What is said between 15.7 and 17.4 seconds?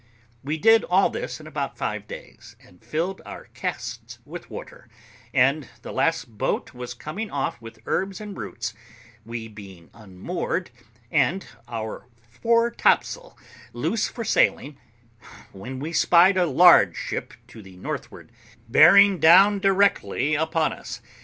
we spied a large ship